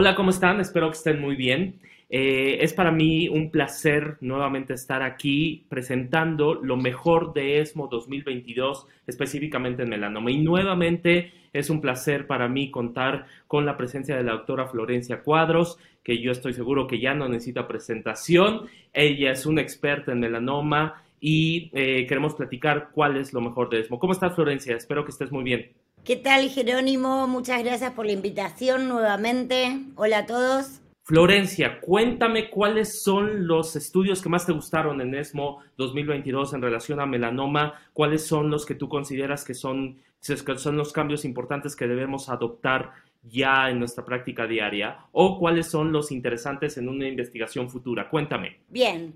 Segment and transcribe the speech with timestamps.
[0.00, 0.60] Hola, ¿cómo están?
[0.60, 1.78] Espero que estén muy bien.
[2.08, 8.86] Eh, es para mí un placer nuevamente estar aquí presentando lo mejor de ESMO 2022,
[9.06, 10.30] específicamente en melanoma.
[10.30, 15.20] Y nuevamente es un placer para mí contar con la presencia de la doctora Florencia
[15.20, 18.68] Cuadros, que yo estoy seguro que ya no necesita presentación.
[18.94, 23.80] Ella es una experta en melanoma y eh, queremos platicar cuál es lo mejor de
[23.80, 23.98] ESMO.
[23.98, 24.74] ¿Cómo estás, Florencia?
[24.74, 25.72] Espero que estés muy bien.
[26.04, 27.26] ¿Qué tal, Jerónimo?
[27.28, 29.80] Muchas gracias por la invitación nuevamente.
[29.96, 30.80] Hola a todos.
[31.02, 37.00] Florencia, cuéntame cuáles son los estudios que más te gustaron en ESMO 2022 en relación
[37.00, 41.86] a melanoma, cuáles son los que tú consideras que son, son los cambios importantes que
[41.86, 42.92] debemos adoptar
[43.22, 48.08] ya en nuestra práctica diaria o cuáles son los interesantes en una investigación futura.
[48.08, 48.60] Cuéntame.
[48.68, 49.14] Bien.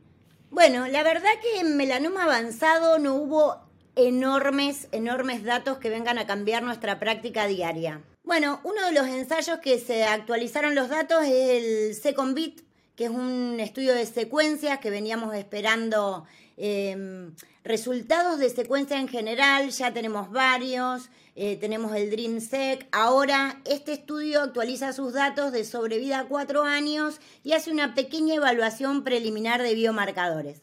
[0.51, 3.65] Bueno, la verdad que en melanoma avanzado no hubo
[3.97, 8.02] enormes, enormes datos que vengan a cambiar nuestra práctica diaria.
[8.25, 12.63] Bueno, uno de los ensayos que se actualizaron los datos es el SecondBit,
[12.96, 16.24] que es un estudio de secuencias que veníamos esperando
[16.57, 22.87] em, resultados de secuencia en general, ya tenemos varios, eh, tenemos el DreamSec.
[22.93, 28.37] Ahora, este estudio actualiza sus datos de sobrevida a cuatro años y hace una pequeña
[28.37, 30.63] evaluación preliminar de biomarcadores.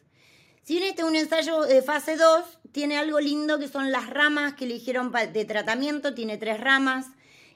[0.64, 4.08] Si bien este es un ensayo de fase 2, tiene algo lindo que son las
[4.12, 7.08] ramas que eligieron de tratamiento, tiene tres ramas.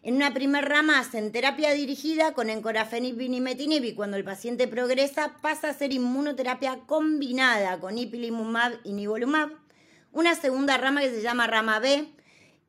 [0.02, 5.70] En una primera rama hacen terapia dirigida con encorafenib, y cuando el paciente progresa pasa
[5.70, 9.52] a ser inmunoterapia combinada con ipilimumab y nivolumab.
[10.12, 12.08] Una segunda rama que se llama rama B,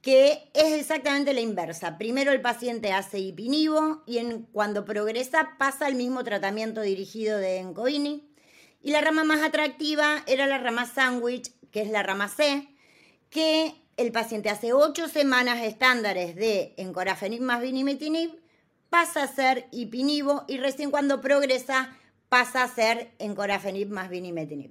[0.02, 1.96] que es exactamente la inversa.
[1.96, 4.20] Primero el paciente hace ipinivo y
[4.52, 8.25] cuando progresa pasa al mismo tratamiento dirigido de Encovini.
[8.86, 12.68] Y la rama más atractiva era la rama sandwich, que es la rama C,
[13.30, 18.30] que el paciente hace ocho semanas estándares de encorafenib más vinimetinib,
[18.88, 21.96] pasa a ser ipinivo y recién cuando progresa
[22.28, 24.70] pasa a ser encorafenib más vinimetinib.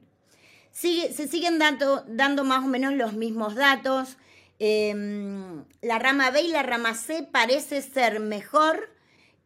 [0.71, 4.15] se siguen dando, dando, más o menos los mismos datos.
[4.59, 8.94] Em, la rama B y la rama C parece ser mejor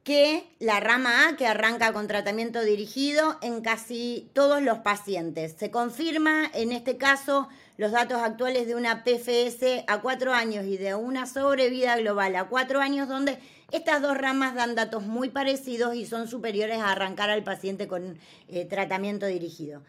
[0.04, 5.56] que la rama A, que arranca con tratamiento dirigido en casi todos los pacientes.
[5.58, 10.78] Se confirma en este caso los datos actuales de una PFS a cuatro años y
[10.78, 13.40] de una sobrevida global a cuatro años, donde
[13.72, 18.18] estas dos ramas dan datos muy parecidos y son superiores a arrancar al paciente con
[18.48, 19.82] eh, tratamiento dirigido.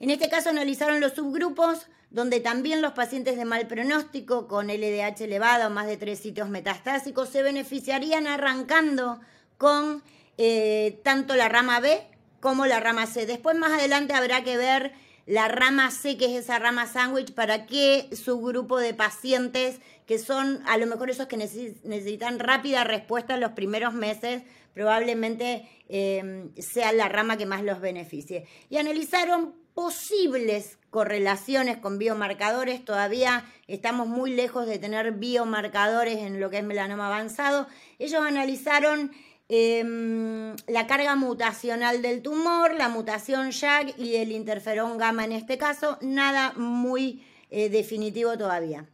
[0.00, 5.22] En este caso analizaron los subgrupos, donde también los pacientes de mal pronóstico con LDH
[5.22, 9.20] elevado, más de tres sitios metastásicos, se beneficiarían arrancando
[9.58, 10.02] con
[10.38, 12.00] eh, tanto la rama B
[12.40, 13.26] como la rama C.
[13.26, 14.92] Después más adelante habrá que ver
[15.26, 20.62] la rama C, que es esa rama sándwich, para qué subgrupo de pacientes que son
[20.66, 26.92] a lo mejor esos que necesitan rápida respuesta en los primeros meses, probablemente em, sea
[26.92, 28.46] la rama que más los beneficie.
[28.70, 32.84] Y analizaron posibles correlaciones con biomarcadores.
[32.84, 37.66] Todavía estamos muy lejos de tener biomarcadores en lo que es melanoma avanzado.
[37.98, 39.10] Ellos analizaron
[39.48, 45.56] Em, la carga mutacional del tumor, la mutación JAK y el interferón gamma en este
[45.56, 48.86] caso, nada muy eh, definitivo todavía.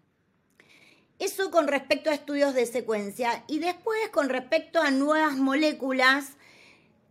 [1.19, 3.45] Eso con respecto a estudios de secuencia.
[3.47, 6.33] Y después con respecto a nuevas moléculas,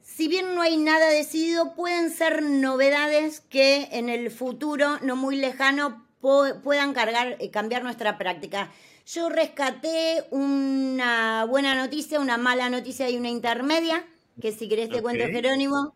[0.04, 5.38] si bien no hay nada decidido, pueden ser novedades que en el futuro, no muy
[5.38, 8.70] lejano, puedan cargar, eh, cambiar nuestra práctica.
[9.06, 14.06] Yo rescaté una buena noticia, una mala noticia y una intermedia,
[14.40, 15.96] que si querés te cuento, Jerónimo.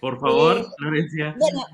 [0.00, 1.34] Por favor, eh, Florencia.
[1.38, 1.66] Bueno,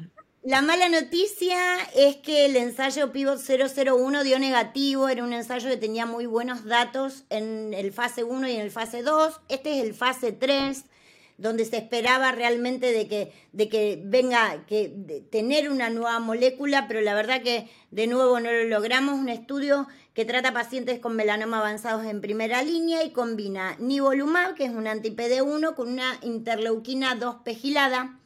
[0.42, 1.58] la mala noticia
[1.94, 6.64] es que el ensayo Pivot 001 dio negativo, era un ensayo que tenía muy buenos
[6.64, 9.40] datos en el fase 1 y en el fase 2.
[9.48, 10.84] Este es el fase 3
[11.42, 17.00] donde se esperaba realmente de que, de que venga, que tener una nueva molécula, pero
[17.00, 19.18] la verdad que de nuevo no lo logramos.
[19.18, 24.66] Un estudio que trata pacientes con melanoma avanzados en primera línea y combina nivolumab, que
[24.66, 28.20] es un anti-PD1, con una interleuquina 2 pegilada.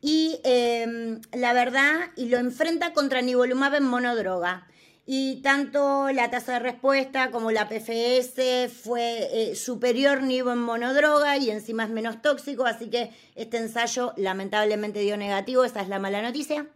[0.00, 4.68] Y em, la verdad, y lo enfrenta contra nivolumab en monodroga
[5.08, 11.36] y tanto la tasa de respuesta como la PFS fue eh, superior nivel en monodroga
[11.36, 16.00] y encima es menos tóxico, así que este ensayo lamentablemente dio negativo, esa es la
[16.00, 16.66] mala noticia.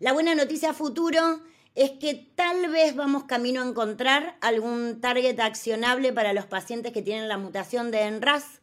[0.00, 1.40] La buena noticia futuro
[1.74, 7.02] es que tal vez vamos camino a encontrar algún target accionable para los pacientes que
[7.02, 8.60] tienen la mutación de ENRAS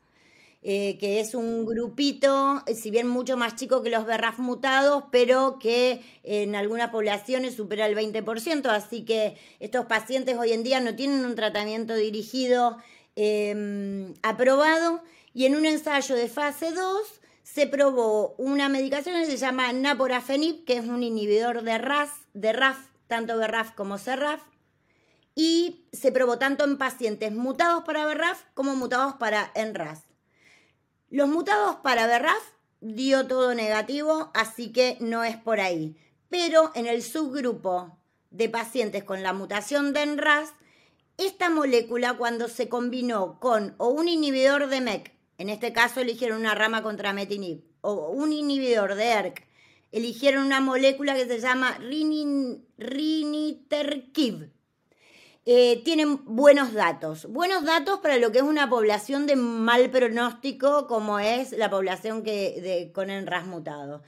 [0.63, 5.05] eh, que es un grupito, eh, si bien mucho más chico que los BRAF mutados,
[5.11, 10.79] pero que en algunas poblaciones supera el 20%, así que estos pacientes hoy en día
[10.79, 12.77] no tienen un tratamiento dirigido
[13.15, 15.01] em, aprobado.
[15.33, 20.63] Y en un ensayo de fase 2 se probó una medicación que se llama naporafenib,
[20.65, 22.77] que es un inhibidor de RAS, de RAF,
[23.07, 24.41] tanto BRAF como CRAF,
[25.33, 30.10] y se probó tanto en pacientes mutados para BRAF como mutados para NRAS.
[31.11, 32.41] Los mutados para BRAF
[32.79, 35.97] dio todo negativo, así que no es por ahí.
[36.29, 37.97] Pero en el subgrupo
[38.29, 40.53] de pacientes con la mutación de NRAS,
[41.17, 46.39] esta molécula cuando se combinó con o un inhibidor de MEC, en este caso eligieron
[46.39, 49.45] una rama contra metinib, o un inhibidor de ERK,
[49.91, 51.77] eligieron una molécula que se llama
[52.77, 54.49] riniterkiv.
[55.45, 57.25] Eh, tienen buenos datos.
[57.25, 62.21] Buenos datos para lo que es una población de mal pronóstico, como es la población
[62.21, 64.03] que, con enras mutado.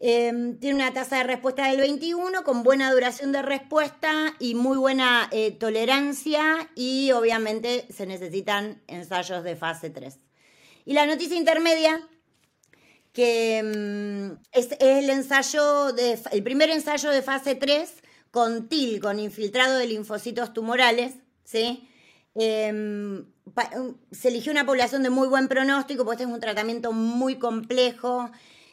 [0.00, 4.76] Em, tiene una tasa de respuesta del 21 con buena duración de respuesta y muy
[4.76, 10.18] buena eh, tolerancia y obviamente se necesitan ensayos de fase 3.
[10.84, 12.06] Y la noticia intermedia,
[13.14, 18.02] que em, es, el ensayo de, el primer ensayo de fase 3
[18.36, 21.88] con TIL, con infiltrado de linfocitos tumorales, ¿sí?
[22.34, 23.24] Em,
[24.10, 28.30] se eligió una población de muy buen pronóstico, porque este es un tratamiento muy complejo.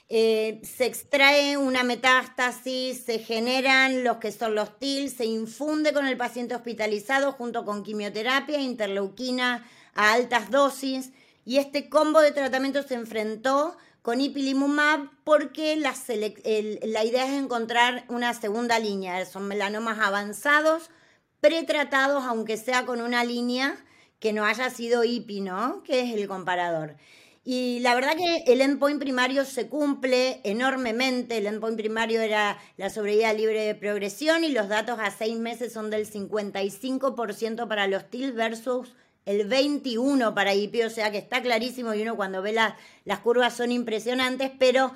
[0.10, 6.08] Eh, se extrae una metástasis, se generan los que son los TIL, se infunde con
[6.08, 11.12] el paciente hospitalizado junto con quimioterapia, interleuquina a altas dosis
[11.46, 15.94] y este combo de tratamientos se enfrentó con ipilimumab porque la,
[17.06, 20.90] idea es encontrar una segunda línea, son melanomas avanzados,
[21.40, 23.78] pretratados, aunque sea con una línea
[24.20, 25.84] que no haya sido IPI, ¿no?
[25.84, 26.98] Que es el comparador.
[27.46, 31.38] Y la verdad que el endpoint primario se cumple enormemente.
[31.38, 35.72] El endpoint primario era la sobrevida libre de progresión y los datos a seis meses
[35.72, 41.42] son del 55% para los TIL versus el 21 para IP, o sea que está
[41.42, 44.92] clarísimo y uno cuando ve las curvas son impresionantes, pero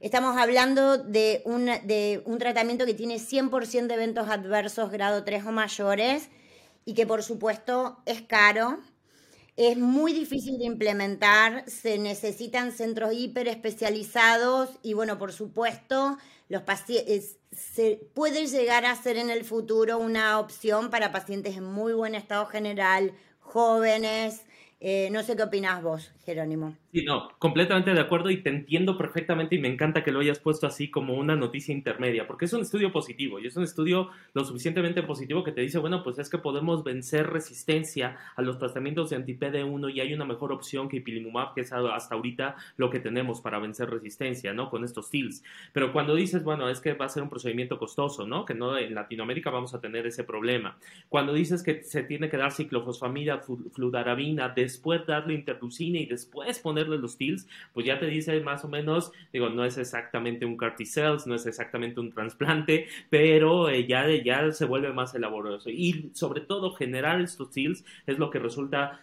[0.00, 5.46] estamos hablando de un, de un tratamiento que tiene 100% de eventos adversos grado 3
[5.46, 6.28] o mayores
[6.84, 8.78] y que por supuesto es caro.
[9.56, 16.16] Es muy difícil de implementar, se necesitan centros hiper especializados y bueno, por supuesto,
[16.48, 21.64] los pacientes se puede llegar a ser en el futuro una opción para pacientes en
[21.64, 23.12] muy buen estado general,
[23.50, 24.44] jóvenes.
[24.80, 26.76] Eh, no sé qué opinas vos, Jerónimo.
[26.92, 30.40] Sí, no, completamente de acuerdo y te entiendo perfectamente y me encanta que lo hayas
[30.40, 34.10] puesto así como una noticia intermedia, porque es un estudio positivo y es un estudio
[34.34, 38.58] lo suficientemente positivo que te dice, bueno, pues es que podemos vencer resistencia a los
[38.58, 42.90] tratamientos de anti-PD1 y hay una mejor opción que ipilimumab, que es hasta ahorita lo
[42.90, 44.68] que tenemos para vencer resistencia, ¿no?
[44.68, 45.44] Con estos TILs.
[45.72, 48.44] Pero cuando dices, bueno, es que va a ser un procedimiento costoso, ¿no?
[48.44, 50.76] Que no en Latinoamérica vamos a tener ese problema.
[51.08, 53.42] Cuando dices que se tiene que dar ciclofosfamida,
[53.72, 58.68] fludarabina, después darle interleucina y después poner los TILs, pues ya te dice más o
[58.68, 63.86] menos, digo, no es exactamente un CAR cells, no es exactamente un trasplante, pero eh,
[63.86, 65.70] ya, ya se vuelve más elaborioso.
[65.70, 69.00] Y sobre todo generar estos TILs es lo que resulta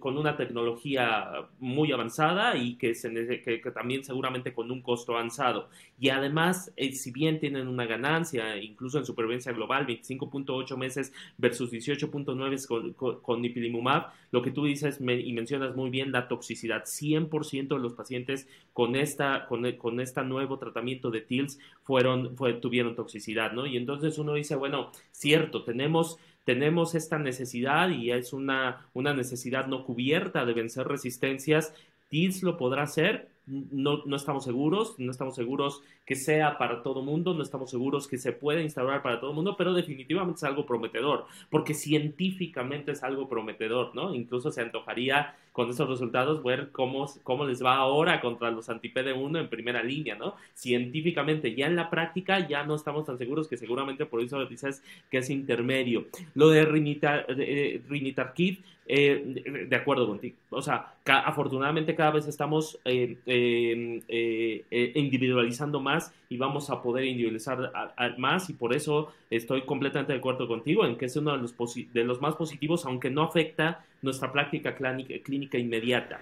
[0.00, 5.68] con una tecnología muy avanzada y que, se, que, también seguramente con un costo avanzado.
[5.98, 11.72] Y además, eh, si bien tienen una ganancia, incluso en supervivencia global, 25.8 meses versus
[11.72, 16.82] 18.9 con, con, ipilimumab, lo que tú dices y mencionas muy bien, la toxicidad.
[17.12, 22.54] 100% de los pacientes con esta con, con este nuevo tratamiento de TILS fueron fue,
[22.54, 23.66] tuvieron toxicidad, ¿no?
[23.66, 29.66] Y entonces uno dice, bueno, cierto, tenemos tenemos esta necesidad y es una, una necesidad
[29.66, 31.74] no cubierta de vencer resistencias.
[32.08, 37.02] TILS lo podrá hacer, no, no, estamos seguros, no estamos seguros que sea para todo
[37.02, 40.66] mundo, no estamos seguros que se pueda instaurar para todo mundo, pero definitivamente es algo
[40.66, 44.14] prometedor, porque científicamente es algo prometedor, ¿no?
[44.14, 49.40] Incluso se antojaría con esos resultados ver cómo, cómo les va ahora contra los anti-PD1
[49.40, 50.34] en primera línea, ¿no?
[50.54, 54.82] Científicamente, ya en la práctica ya no estamos tan seguros que seguramente por eso dices
[55.10, 56.06] que es intermedio.
[56.34, 60.36] Lo de Rinitarkid, eh, de acuerdo contigo.
[60.50, 67.72] O sea, afortunadamente cada vez estamos eh, eh, individualizando más y vamos a poder individualizar
[68.18, 71.54] más y por eso estoy completamente de acuerdo contigo en que es uno de los,
[71.92, 76.20] de los más positivos, aunque no afecta nuestra práctica clínica, inmediata.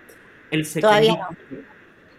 [0.51, 1.37] El Todavía no.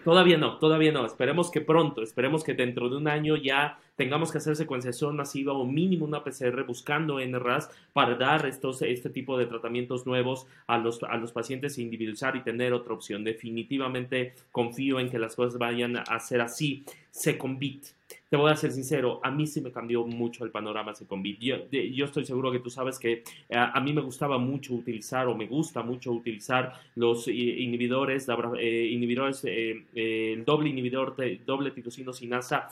[0.04, 1.06] Todavía no, todavía no.
[1.06, 5.52] Esperemos que pronto, esperemos que dentro de un año ya tengamos que hacer secuenciación masiva
[5.52, 10.78] o mínimo una PCR buscando NRAS para dar estos, este tipo de tratamientos nuevos a
[10.78, 13.24] los, a los pacientes e individualizar y tener otra opción.
[13.24, 16.84] Definitivamente confío en que las cosas vayan a ser así.
[17.10, 17.84] Seconbit
[18.32, 21.38] te voy a ser sincero, a mí sí me cambió mucho el panorama Seconbit.
[21.38, 25.28] Yo, yo estoy seguro que tú sabes que eh, a, mí me gustaba mucho utilizar
[25.28, 28.26] o me gusta mucho utilizar los eh, inhibidores,
[28.58, 32.68] eh, inhibidores el doble inhibidor, doble titocino sinasa,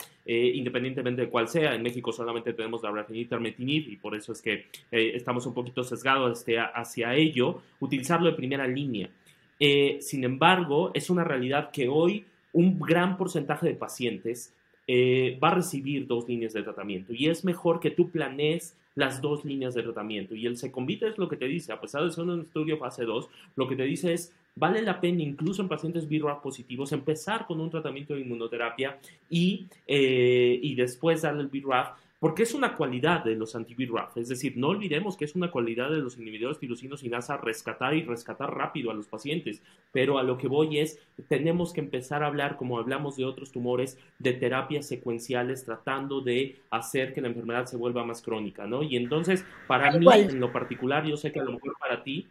[1.17, 1.75] de cuál sea.
[1.75, 6.39] En México solamente tenemos la termetinib y por eso es que estamos un poquito sesgados
[6.39, 7.63] este, hacia ello.
[7.81, 9.11] Utilizarlo de primera línea.
[10.01, 14.55] sin embargo, es una realidad que hoy un gran porcentaje de pacientes
[14.87, 19.21] eh, va a recibir dos líneas de tratamiento y es mejor que tú planees las
[19.21, 20.35] dos líneas de tratamiento.
[20.35, 23.05] Y el Seconvit es lo que te dice, a pesar de ser un estudio fase
[23.05, 27.47] 2, lo que te dice es, vale la pena incluso en pacientes BRAF positivos empezar
[27.47, 28.99] con un tratamiento de inmunoterapia
[29.29, 34.29] y, eh, y después darle el BRAF porque es una cualidad de los anti-BRAF, es
[34.29, 38.55] decir, no olvidemos que es una cualidad de los inhibidores tirosino sinasa rescatar y rescatar
[38.55, 42.59] rápido a los pacientes, pero a lo que voy es, tenemos que empezar a hablar,
[42.59, 47.79] como hablamos de otros tumores, de terapias secuenciales tratando de hacer que la enfermedad se
[47.79, 48.83] vuelva más crónica, ¿no?
[48.83, 52.29] Y entonces, para mí, en lo particular, yo sé que a lo mejor para ti,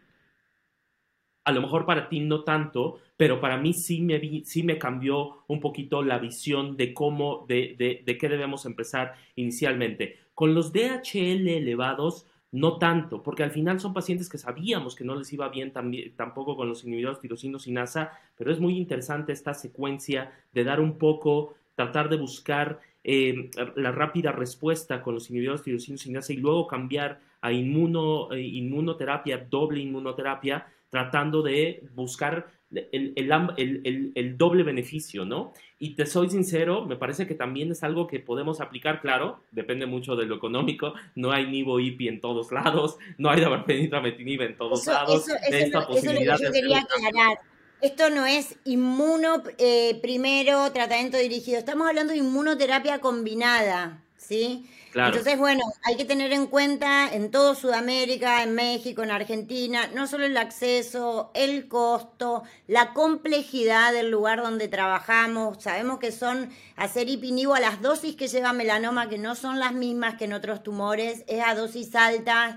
[1.44, 5.44] a lo mejor para ti no tanto, pero para mí sí me, sí me cambió
[5.46, 10.18] un poquito la visión de cómo, de, de, de qué debemos empezar inicialmente.
[10.34, 15.14] Con los DHL elevados, no tanto, porque al final son pacientes que sabíamos que no
[15.14, 15.72] les iba bien
[16.16, 20.98] tampoco con los inhibidores tirosinos NASA, pero es muy interesante esta secuencia de dar un
[20.98, 26.66] poco, tratar de buscar eh, la rápida respuesta con los inhibidores tirosinos NASA y luego
[26.66, 35.24] cambiar a inmuno, eh, inmunoterapia, doble inmunoterapia, tratando de buscar el, el, el, doble beneficio,
[35.24, 35.52] ¿no?
[35.78, 39.86] Y te soy sincero, me parece que también es algo que podemos aplicar, claro, depende
[39.86, 44.56] mucho de lo económico, no hay Nivo IPI en todos lados, no hay Dabarpenitrametinib en
[44.56, 45.28] todos lados.
[45.28, 47.38] Eso, esta posibilidad eso lo que yo quería aclarar.
[47.80, 54.68] Esto no es inmuno eh, primero, tratamiento dirigido, estamos hablando de inmunoterapia combinada, ¿sí?
[54.94, 60.06] Entonces, bueno, hay que tener en cuenta en todo Sudamérica, en México, en Argentina, no
[60.06, 65.62] solo el acceso, el costo, la complejidad del lugar donde trabajamos.
[65.62, 69.72] Sabemos que son hacer ipinivo a las dosis que lleva melanoma, que no son las
[69.72, 72.56] mismas que en otros tumores, es a dosis altas.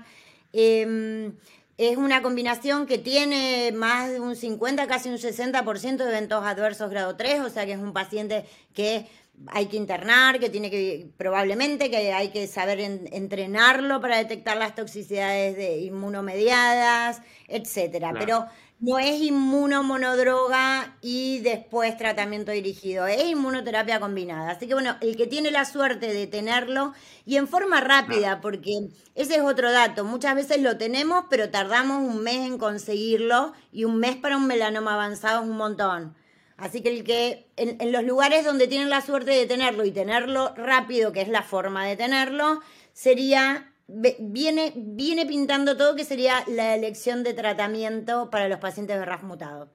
[0.52, 1.34] Em,
[1.76, 6.90] es una combinación que tiene más de un 50, casi un 60% de eventos adversos
[6.90, 8.44] grado 3, o sea que es un paciente
[8.74, 9.06] que
[9.48, 14.74] hay que internar, que tiene que, probablemente, que hay que saber entrenarlo para detectar las
[14.74, 18.12] toxicidades de inmunomediadas, etcétera.
[18.18, 18.46] Pero
[18.80, 24.50] no es inmunomonodroga y después tratamiento dirigido, es inmunoterapia combinada.
[24.50, 26.92] Así que bueno, el que tiene la suerte de tenerlo
[27.24, 28.72] y en forma rápida, porque
[29.14, 33.84] ese es otro dato, muchas veces lo tenemos, pero tardamos un mes en conseguirlo y
[33.84, 36.14] un mes para un melanoma avanzado es un montón.
[36.56, 40.54] Así que el que en, los lugares donde tienen la suerte de tenerlo y tenerlo
[40.56, 42.60] rápido, que es la forma de tenerlo,
[42.92, 49.04] sería viene, viene pintando todo que sería la elección de tratamiento para los pacientes de
[49.04, 49.68] RAF mutado.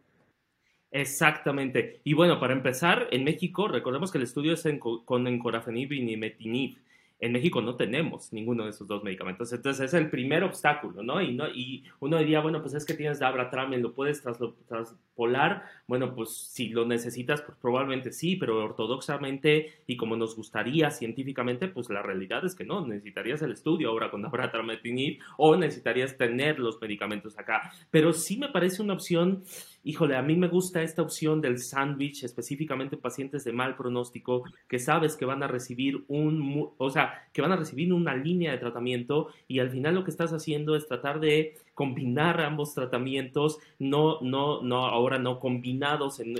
[0.91, 2.01] Exactamente.
[2.03, 4.67] Y bueno, para empezar, en México, recordemos que el estudio es
[5.05, 6.77] con encorafenib y nimetinib.
[7.19, 9.51] En México no tenemos ninguno de esos dos medicamentos.
[9.51, 11.21] Entonces es el primer obstáculo, ¿no?
[11.21, 15.63] Y, no, y uno diría, bueno, pues es que tienes Dabratramen, lo puedes traspolar.
[15.87, 21.67] Bueno, pues si lo necesitas, pues probablemente sí, pero ortodoxamente y como nos gustaría científicamente,
[21.67, 22.85] pues la realidad es que no.
[22.85, 27.71] Necesitarías el estudio ahora con Dabratrametinib o necesitarías tener los medicamentos acá.
[27.91, 29.43] Pero sí me parece una opción
[29.83, 34.79] híjole, a mí me gusta esta opción del sándwich, específicamente pacientes de mal pronóstico, que
[34.79, 38.57] sabes que van a recibir un, o sea, que van a recibir una línea de
[38.57, 44.19] tratamiento y al final lo que estás haciendo es tratar de combinar ambos tratamientos, no,
[44.19, 46.35] no, no, ahora no combinados en,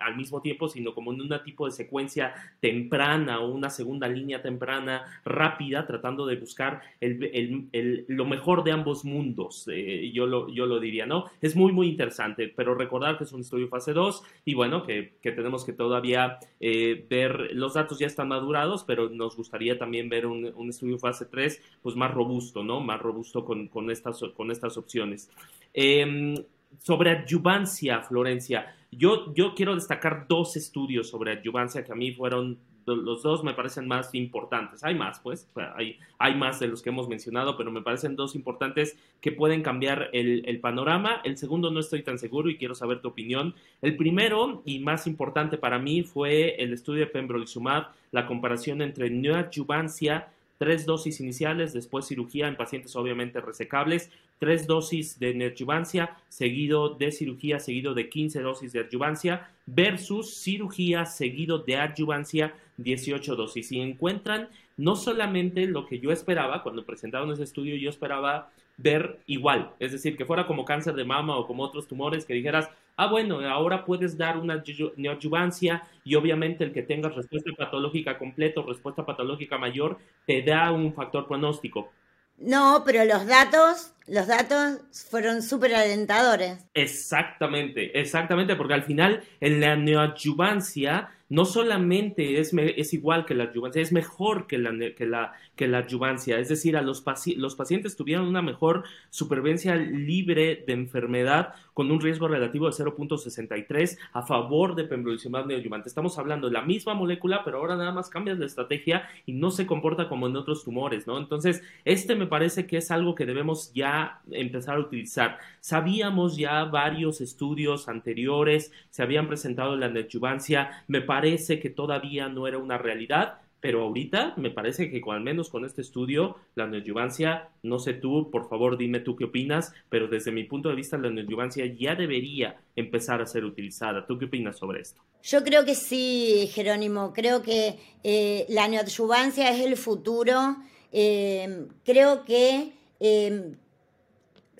[0.00, 4.42] al mismo tiempo, sino como en un tipo de secuencia temprana o una segunda línea
[4.42, 10.66] temprana rápida, tratando de buscar el, lo mejor de ambos mundos, eh, yo, lo, yo
[10.66, 11.26] lo diría, ¿no?
[11.40, 15.12] Es muy, muy interesante, pero recordar que es un estudio fase 2 y bueno, que,
[15.22, 20.26] tenemos que todavía eh, ver, los datos ya están madurados, pero nos gustaría también ver
[20.26, 22.80] un, un estudio fase 3, pues más robusto, ¿no?
[22.80, 25.30] Más robusto con, con estas, con estas opciones.
[25.74, 26.34] Em,
[26.78, 32.58] sobre adyuvancia, Florencia, yo, yo quiero destacar dos estudios sobre adyuvancia que a mí fueron
[32.86, 34.82] los dos me parecen más importantes.
[34.84, 38.34] Hay más, pues, hay, hay más de los que hemos mencionado, pero me parecen dos
[38.34, 41.20] importantes que pueden cambiar el, panorama.
[41.24, 43.54] El segundo no estoy tan seguro y quiero saber tu opinión.
[43.80, 49.10] El primero y más importante para mí fue el estudio de pembrolizumab, la comparación entre
[49.10, 50.28] neoadjuvancia
[50.62, 57.10] tres dosis iniciales, después cirugía en pacientes obviamente resecables, tres dosis de neoadjuvancia, seguido de
[57.10, 63.72] cirugía, seguido de 15 dosis de adjuvancia, versus cirugía seguido de adjuvancia, 18 dosis.
[63.72, 69.18] Y encuentran no solamente lo que yo esperaba, cuando presentaron ese estudio, yo esperaba ver
[69.26, 72.70] igual, es decir, que fuera como cáncer de mama o como otros tumores, que dijeras,
[72.96, 74.62] ah, bueno, ahora puedes dar una
[74.96, 80.70] neoadjuvancia y obviamente el que tengas respuesta patológica completa o respuesta patológica mayor te da
[80.72, 81.90] un factor pronóstico.
[82.38, 84.80] No, pero los datos, los datos
[85.10, 86.64] fueron súper alentadores.
[86.74, 93.44] Exactamente, exactamente, porque al final en la neoadjuvancia no solamente es, es igual que la
[93.44, 96.38] adjuvancia, es mejor que la, que la, que la adjuvancia.
[96.38, 97.02] Es decir, a los,
[97.38, 103.96] los pacientes tuvieron una mejor supervivencia libre de enfermedad con un riesgo relativo de 0.63
[104.12, 105.88] a favor de pembrolizumab neoadyuvante.
[105.88, 109.50] Estamos hablando de la misma molécula, pero ahora nada más cambias la estrategia y no
[109.50, 111.16] se comporta como en otros tumores, ¿no?
[111.16, 113.91] Entonces, este me parece que es algo que debemos ya
[114.30, 115.38] empezar a utilizar.
[115.60, 122.28] Sabíamos ya varios estudios anteriores, se habían presentado en la neoadyuvancia, me parece que todavía
[122.28, 126.66] no era una realidad, pero ahorita me parece que al menos con este estudio, la
[126.66, 130.74] neoadyuvancia, no sé tú, por favor dime tú qué opinas, pero desde mi punto de
[130.74, 134.04] vista la neoadyuvancia ya debería empezar a ser utilizada.
[134.04, 135.00] ¿Tú qué opinas sobre esto?
[135.22, 140.56] Yo creo que sí, Jerónimo, creo que eh, la neoadyuvancia es el futuro.
[140.90, 143.54] Eh, creo que eh,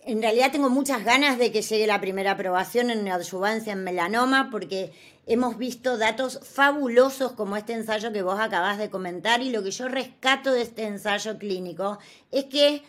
[0.04, 4.49] en realidad tengo muchas ganas de que llegue la primera aprobación en neoadyuvancia en melanoma
[4.50, 4.92] porque
[5.25, 9.71] Hemos visto datos fabulosos como este ensayo que vos acabas de comentar y lo que
[9.71, 12.00] yo rescato de este ensayo clínico
[12.32, 12.82] es que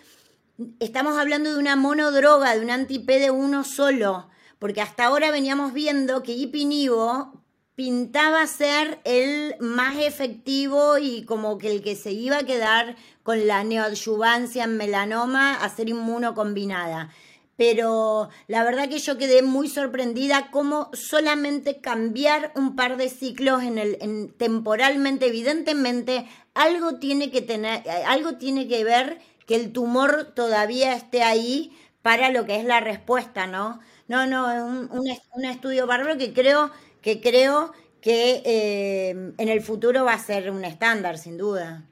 [0.79, 6.31] estamos hablando de una monodroga, de un anti-PD1 solo, porque hasta ahora veníamos viendo que
[6.31, 7.39] Ipinivo
[7.75, 13.47] pintaba ser el más efectivo y como que el que se iba a quedar con
[13.47, 17.09] la neoadyuvancia en melanoma a ser inmunocombinada
[17.55, 23.61] pero la verdad que yo quedé muy sorprendida cómo solamente cambiar un par de ciclos
[23.63, 26.25] en el temporalmente evidentemente
[26.55, 32.29] algo tiene que tener algo tiene que ver que el tumor todavía esté ahí para
[32.29, 33.79] lo que es la respuesta, ¿no?
[34.07, 36.69] No, no, es un, estudio bárbaro que creo
[37.01, 37.71] que creo
[38.01, 41.85] que eh, en el futuro va a ser un estándar, sin duda.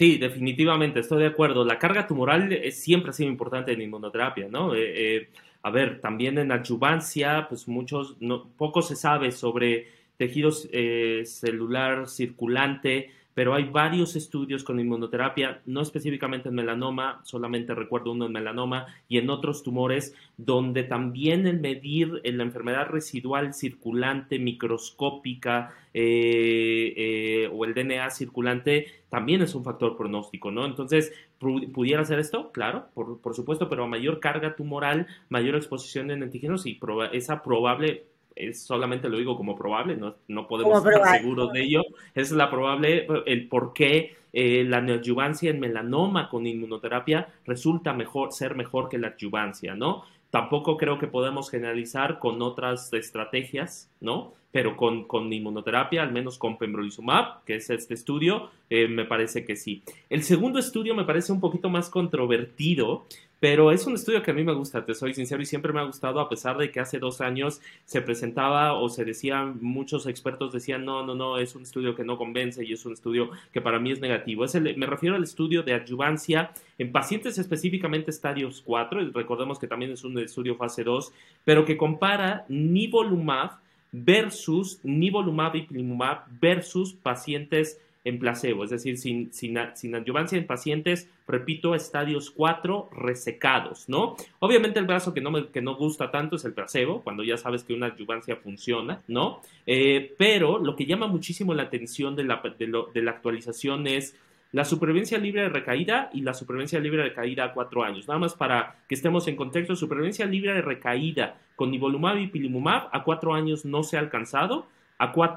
[0.00, 1.62] Sí, definitivamente, estoy de acuerdo.
[1.62, 4.74] La carga tumoral es, siempre ha sido importante en inmunoterapia, ¿no?
[4.74, 5.28] Eh, eh,
[5.62, 12.08] a ver, también en adjuvancia, pues muchos, no, poco se sabe sobre tejidos eh, celular
[12.08, 18.32] circulante, pero hay varios estudios con inmunoterapia, no específicamente en melanoma, solamente recuerdo uno en
[18.32, 26.94] melanoma y en otros tumores, donde también el medir la enfermedad residual circulante microscópica eh,
[26.96, 30.64] eh, o el DNA circulante también es un factor pronóstico, ¿no?
[30.64, 32.52] Entonces, ¿pudiera ser esto?
[32.52, 36.78] Claro, por, por supuesto, pero a mayor carga tumoral, mayor exposición en antígenos y
[37.12, 38.04] esa probable
[38.36, 41.82] es solamente lo digo como probable, no, no podemos estar seguros de ello.
[42.14, 48.32] Es la probable, el por qué eh, la neoadjuvancia en melanoma con inmunoterapia resulta mejor,
[48.32, 50.04] ser mejor que la adjuvancia, ¿no?
[50.30, 54.34] Tampoco creo que podemos generalizar con otras estrategias, ¿no?
[54.52, 59.44] Pero con, con inmunoterapia, al menos con pembrolizumab, que es este estudio, eh, me parece
[59.44, 59.82] que sí.
[60.08, 63.04] El segundo estudio me parece un poquito más controvertido,
[63.40, 65.80] pero es un estudio que a mí me gusta, te soy sincero, y siempre me
[65.80, 70.06] ha gustado, a pesar de que hace dos años se presentaba o se decía, muchos
[70.06, 73.30] expertos decían, no, no, no, es un estudio que no convence y es un estudio
[73.50, 74.44] que para mí es negativo.
[74.44, 79.66] Es me refiero al estudio de adyuvancia en pacientes específicamente estadios 4, y recordemos que
[79.66, 81.12] también es un estudio fase 2,
[81.44, 83.58] pero que compara nivolumab
[83.92, 90.46] versus nivolumab y pilimumab versus pacientes en placebo, es decir, sin, sin, sin adyuvancia en
[90.46, 94.16] pacientes, repito, estadios 4 resecados, ¿no?
[94.38, 97.36] Obviamente el brazo que no, me, que no gusta tanto es el placebo, cuando ya
[97.36, 99.42] sabes que una adyuvancia funciona, ¿no?
[99.66, 104.16] Eh, pero lo que llama muchísimo la atención de la, de, la actualización es
[104.52, 108.08] la supervivencia libre de recaída y la supervivencia libre de recaída a cuatro años.
[108.08, 112.88] Nada más para que estemos en contexto, supervivencia libre de recaída con nivolumab y pilimumab
[112.90, 114.66] a cuatro años no se ha alcanzado,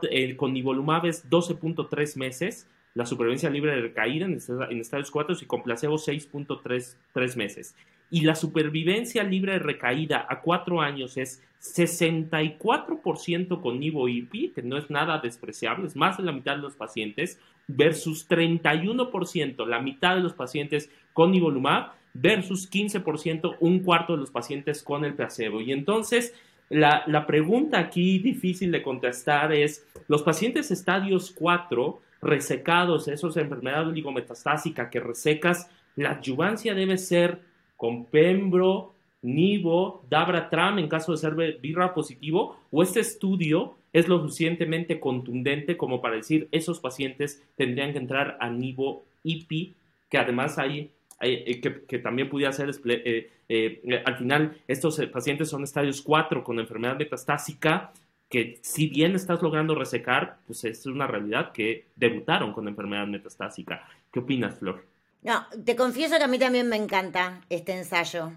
[0.10, 4.38] eh, con nivolumab es 12.3 meses, la supervivencia libre de recaída en,
[4.80, 7.76] estadios 4 y con placebo 6.3 meses.
[8.10, 14.62] y la supervivencia libre de recaída a cuatro años es 64% con Nivo IPI, que
[14.62, 19.80] no es nada despreciable, es más de la mitad de los pacientes, versus 31%, la
[19.80, 25.16] mitad de los pacientes con nivolumab, versus 15%, un cuarto de los pacientes con el
[25.16, 25.62] placebo.
[25.62, 26.36] Y entonces,
[26.70, 33.88] la, pregunta aquí difícil de contestar es, los pacientes estadios 4, resecados, esos de enfermedad
[33.88, 37.40] oligometastásica que resecas, la adyuvancia debe ser
[37.76, 44.20] con pembro, Nivo, Dabra-Tram en caso de ser BIRRA positivo, o este estudio es lo
[44.20, 49.76] suficientemente contundente como para decir esos pacientes tendrían que entrar a Nivo IPI,
[50.10, 50.92] que además hay,
[51.24, 56.60] eh, que, también pudiera ser, eh, eh, al final estos pacientes son estadios 4 con
[56.60, 57.92] enfermedad metastásica,
[58.30, 63.88] que si bien estás logrando resecar, pues es una realidad que debutaron con enfermedad metastásica.
[64.12, 64.84] ¿Qué opinas, Flor?
[65.22, 68.32] No, te confieso que a mí también me encanta este ensayo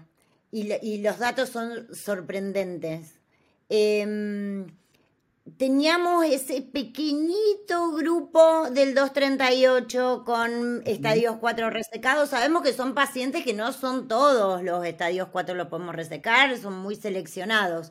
[0.51, 3.19] y, los datos son sorprendentes.
[3.69, 4.67] Em,
[5.57, 12.29] teníamos ese pequeñito grupo del 238 con estadios 4 resecados.
[12.29, 16.77] Sabemos que son pacientes que no son todos los estadios 4 los podemos resecar, son
[16.77, 17.89] muy seleccionados.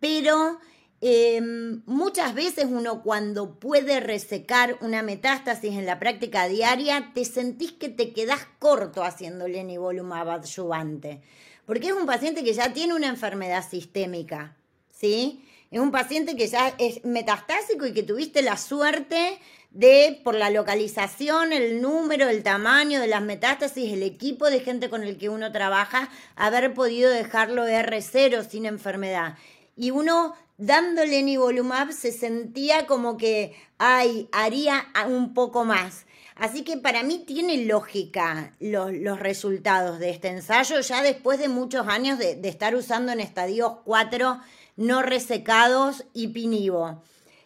[0.00, 0.58] Pero
[1.00, 7.72] em, muchas veces uno cuando puede resecar una metástasis en la práctica diaria, te sentís
[7.72, 11.22] que te quedás corto haciéndole nivolumab adyuvante
[11.70, 14.56] porque es un paciente que ya tiene una enfermedad sistémica,
[14.90, 15.44] ¿sí?
[15.70, 19.38] Es un paciente que ya es metastásico y que tuviste la suerte
[19.70, 24.90] de, por la localización, el número, el tamaño de las metástasis, el equipo de gente
[24.90, 29.36] con el que uno trabaja, haber podido dejarlo R0 sin enfermedad.
[29.76, 36.04] Y uno dándole nivolumab se sentía como que, ay, haría un poco más.
[36.34, 41.86] Así que para mí tiene lógica los, resultados de este ensayo, ya después de muchos
[41.86, 44.40] años de, estar usando en estadios 4
[44.80, 47.02] no resecados y pinivo.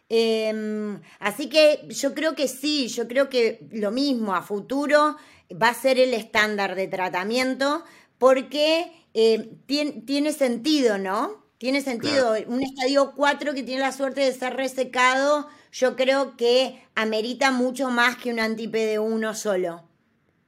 [0.09, 5.16] Em, así que yo creo que sí, yo creo que lo mismo a futuro
[5.51, 7.83] va a ser el estándar de tratamiento
[8.18, 11.44] porque eh, tiene, sentido, ¿no?
[11.59, 12.35] Tiene sentido.
[12.47, 17.90] Un estadio 4 que tiene la suerte de ser resecado yo creo que amerita mucho
[17.90, 19.83] más que un anti-PD1 solo.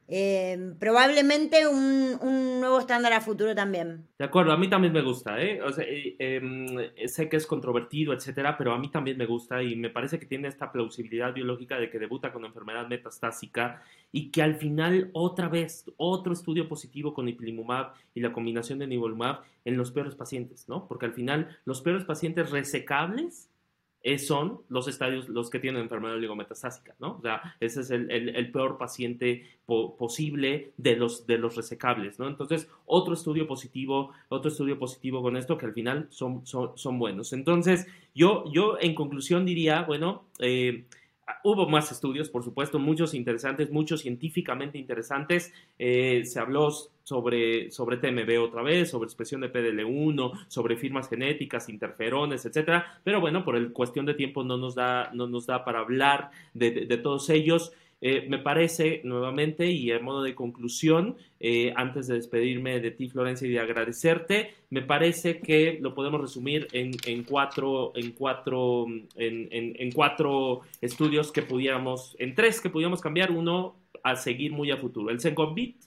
[0.09, 4.07] Eh, probablemente un, nuevo estándar a futuro también.
[4.19, 5.61] De acuerdo, a mí también me gusta, eh
[6.19, 6.67] em,
[7.07, 10.27] sé que es controvertido, etcétera, pero a mí también me gusta y me parece que
[10.27, 15.49] tiene esta plausibilidad biológica de que debuta con enfermedad metastásica y que al final, otra
[15.49, 20.69] vez, otro estudio positivo con ipilimumab y la combinación de nivolumab en los peores pacientes,
[20.69, 20.87] ¿no?
[20.87, 23.51] Porque al final, los peores pacientes resecables
[24.19, 27.17] son los estadios los que tienen enfermedad oligometastásica, ¿no?
[27.19, 32.29] O sea, ese es el, peor paciente posible de los, de los resecables, ¿no?
[32.29, 36.99] Entonces, otro estudio positivo, otro estudio positivo con esto que al final son, son, son
[36.99, 37.33] buenos.
[37.33, 40.85] Entonces, yo, yo en conclusión diría, bueno, eh,
[41.43, 45.53] Hubo más estudios, por supuesto, muchos interesantes, muchos científicamente interesantes.
[45.79, 46.71] Eh, se habló
[47.03, 53.01] sobre, sobre TMB otra vez, sobre expresión de PDL1, sobre firmas genéticas, interferones, etcétera.
[53.03, 56.31] Pero bueno, por el cuestión de tiempo no nos da, no nos da para hablar
[56.55, 57.73] de todos ellos.
[58.09, 63.09] Eh, me parece, nuevamente, y en modo de conclusión, eh, antes de despedirme de ti,
[63.09, 69.91] Florencia, y de agradecerte, me parece que lo podemos resumir en, cuatro, en, cuatro, en,
[69.91, 75.11] cuatro estudios que pudiéramos, en tres que pudiéramos cambiar, uno a seguir muy a futuro.
[75.11, 75.83] El Sencobit,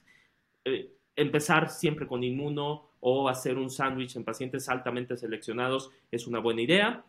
[0.65, 6.39] eh, empezar siempre con inmuno o hacer un sándwich en pacientes altamente seleccionados es una
[6.39, 7.05] buena idea.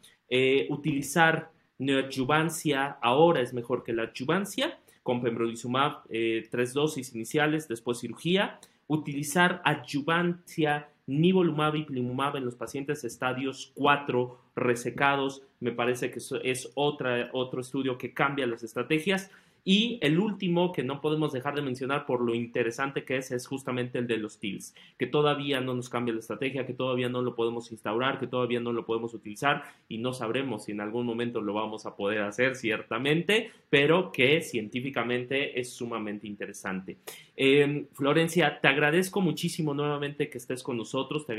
[0.68, 7.98] utilizar neoadjuvancia ahora es mejor que la adjuvancia con pembrolizumab, eh, tres dosis iniciales, después
[7.98, 16.20] cirugía, utilizar adjuvancia nivolumab y pilimumab en los pacientes estadios 4 resecados, me parece que
[16.44, 19.30] es otra, otro estudio que cambia las estrategias
[19.64, 23.46] y el último que no podemos dejar de mencionar por lo interesante que es, es
[23.46, 27.22] justamente el de los TILs, que todavía no nos cambia la estrategia, que todavía no
[27.22, 31.06] lo podemos instaurar, que todavía no lo podemos utilizar y no sabremos si en algún
[31.06, 36.98] momento lo vamos a poder hacer, ciertamente, pero que científicamente es sumamente interesante.
[37.42, 41.32] Em, Florencia, te agradezco muchísimo nuevamente que estés con nosotros, te,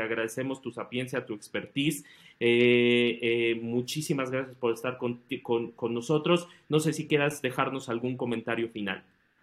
[0.00, 2.04] agradecemos tu sapiencia, tu expertise.
[2.38, 5.18] Eh, eh, muchísimas gracias por estar con,
[5.92, 6.46] nosotros.
[6.68, 9.02] No sé si quieras dejarnos algún comentario final.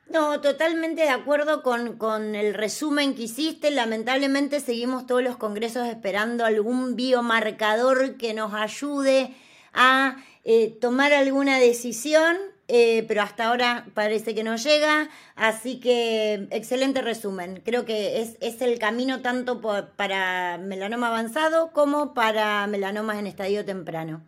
[0.10, 3.70] No, totalmente de acuerdo con, el resumen que hiciste.
[3.70, 9.32] Lamentablemente seguimos todos los congresos esperando algún biomarcador que nos ayude
[9.74, 12.38] a eh, tomar alguna decisión
[12.68, 17.62] eh, pero hasta ahora parece que no llega, así que excelente resumen.
[17.64, 19.62] Creo que es, es el camino tanto
[19.96, 24.22] para melanoma avanzado como para melanomas en estadio temprano.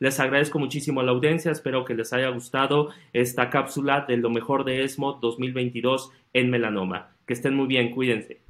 [0.00, 4.64] Les agradezco muchísimo la audiencia, espero que les haya gustado esta cápsula de lo mejor
[4.64, 7.16] de ESMO 2022 en melanoma.
[7.26, 8.42] Que estén muy bien, cuídense.